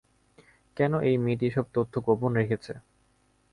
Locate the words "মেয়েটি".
1.17-1.45